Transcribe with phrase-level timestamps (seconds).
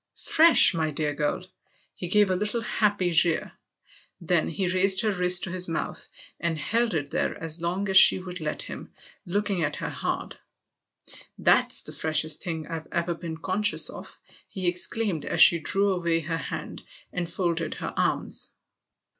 [0.33, 1.45] "'Fresh/ my dear girl!"
[1.93, 3.51] He gave a little happy jeer;
[4.19, 6.07] then he raised her wrist to his mouth
[6.39, 8.91] and held it there as long as she would let him,
[9.27, 10.37] looking at her hard."
[11.37, 16.21] That's the freshest thing I've ever been conscious of!" he exclaimed as she drew away
[16.21, 16.81] her hand
[17.13, 18.53] and folded her arms.